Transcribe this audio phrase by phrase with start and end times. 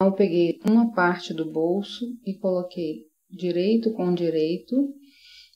[0.00, 4.94] Eu peguei uma parte do bolso e coloquei direito com direito.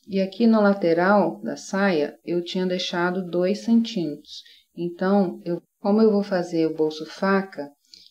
[0.08, 4.42] E aqui na lateral da saia, eu tinha deixado dois centímetros.
[4.76, 7.70] Então, eu, como eu vou fazer o bolso faca,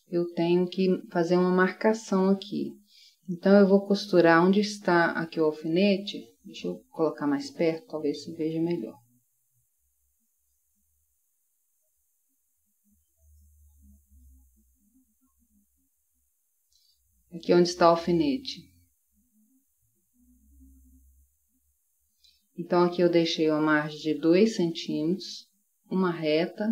[0.09, 2.71] eu tenho que fazer uma marcação aqui.
[3.29, 6.23] Então, eu vou costurar onde está aqui o alfinete.
[6.45, 8.95] Deixa eu colocar mais perto, talvez se veja melhor.
[17.34, 18.70] Aqui onde está o alfinete.
[22.57, 25.48] Então, aqui eu deixei uma margem de 2 centímetros,
[25.90, 26.67] uma reta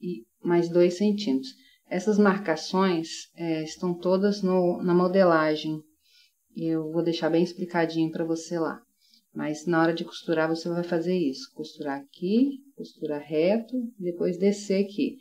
[0.00, 1.52] e mais 2 centímetros.
[1.90, 5.82] Essas marcações é, estão todas no, na modelagem.
[6.54, 8.80] Eu vou deixar bem explicadinho para você lá.
[9.34, 11.50] Mas na hora de costurar, você vai fazer isso.
[11.54, 15.16] Costurar aqui, costurar reto, depois descer aqui.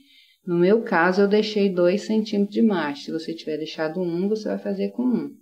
[0.47, 3.03] No meu caso, eu deixei 2 centímetros de margem.
[3.03, 5.35] Se você tiver deixado um, você vai fazer com um.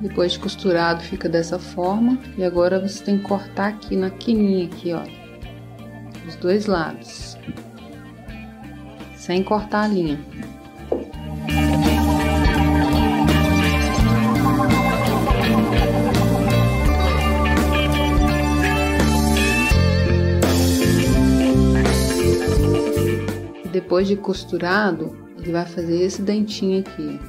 [0.00, 4.66] Depois de costurado fica dessa forma e agora você tem que cortar aqui na quininha
[4.66, 5.04] aqui, ó,
[6.24, 7.32] dos dois lados
[9.22, 10.18] sem cortar a linha.
[23.70, 27.20] Depois de costurado, ele vai fazer esse dentinho aqui.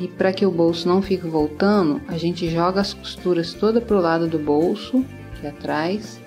[0.00, 4.00] E para que o bolso não fique voltando, a gente joga as costuras toda pro
[4.00, 5.04] lado do bolso,
[5.36, 6.18] aqui atrás,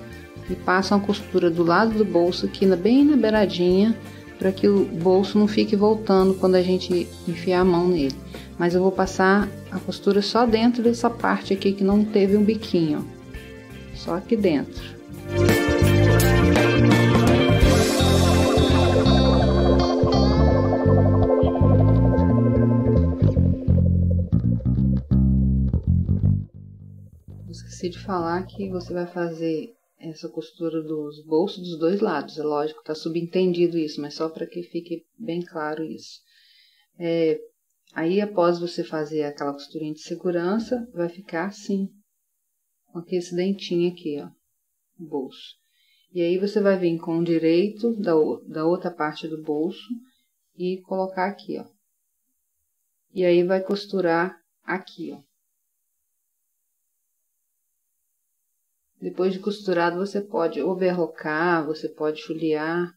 [0.50, 3.96] e passa uma costura do lado do bolso aqui bem na beiradinha
[4.38, 8.16] para que o bolso não fique voltando quando a gente enfiar a mão nele.
[8.58, 12.44] Mas eu vou passar a costura só dentro dessa parte aqui que não teve um
[12.44, 13.06] biquinho,
[13.94, 14.96] só aqui dentro.
[27.50, 32.38] Esqueci de falar que você vai fazer essa costura dos bolsos dos dois lados.
[32.38, 36.20] É lógico, está subentendido isso, mas só para que fique bem claro isso.
[37.00, 37.40] É,
[37.94, 41.90] aí, após você fazer aquela costurinha de segurança, vai ficar assim,
[42.92, 44.30] com esse dentinho aqui, ó,
[45.00, 45.56] no bolso.
[46.14, 48.14] E aí você vai vir com o direito da,
[48.48, 49.90] da outra parte do bolso
[50.58, 51.66] e colocar aqui, ó.
[53.14, 55.35] E aí vai costurar aqui, ó.
[59.06, 62.92] Depois de costurado, você pode overlocar, você pode chulear.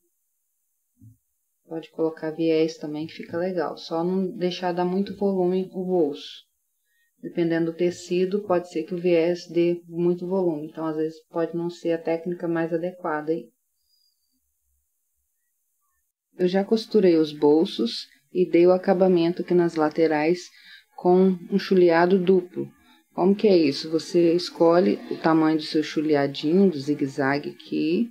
[1.66, 3.76] Pode colocar viés também, que fica legal.
[3.76, 6.46] Só não deixar dar muito volume o bolso.
[7.20, 10.68] Dependendo do tecido, pode ser que o viés dê muito volume.
[10.68, 13.50] Então, às vezes, pode não ser a técnica mais adequada aí.
[16.38, 20.40] Eu já costurei os bolsos e dei o acabamento aqui nas laterais
[20.96, 22.66] com um chuleado duplo.
[23.18, 23.90] Como que é isso?
[23.90, 28.08] Você escolhe o tamanho do seu chuleadinho, do zigue-zague aqui,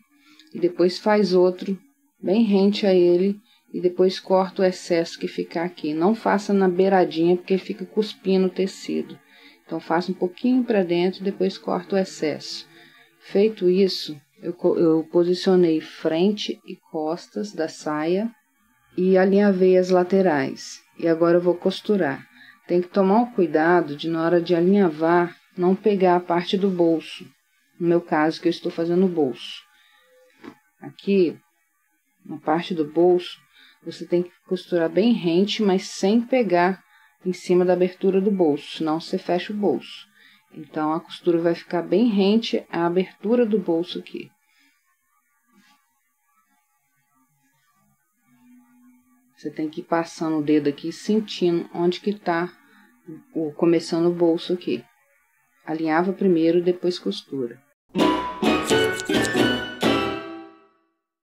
[0.54, 1.80] e depois faz outro
[2.22, 3.40] bem rente a ele
[3.74, 5.94] e depois corta o excesso que ficar aqui.
[5.94, 9.18] Não faça na beiradinha porque fica cuspindo o tecido.
[9.66, 12.68] Então faça um pouquinho para dentro depois corta o excesso.
[13.18, 18.30] Feito isso, eu, eu posicionei frente e costas da saia
[18.98, 20.82] e alinhavei as laterais.
[21.00, 22.28] E agora eu vou costurar.
[22.68, 26.70] Tem que tomar o cuidado de, na hora de alinhavar, não pegar a parte do
[26.70, 27.26] bolso.
[27.80, 29.64] No meu caso, que eu estou fazendo o bolso.
[30.82, 31.40] Aqui,
[32.26, 33.40] na parte do bolso,
[33.84, 36.84] você tem que costurar bem rente, mas sem pegar
[37.26, 40.06] em cima da abertura do bolso, senão você fecha o bolso.
[40.54, 44.30] Então, a costura vai ficar bem rente à abertura do bolso aqui.
[49.38, 52.52] Você tem que ir passando o dedo aqui, sentindo onde que tá
[53.36, 54.84] o, começando o bolso aqui.
[55.64, 57.62] Alinhava primeiro, depois costura.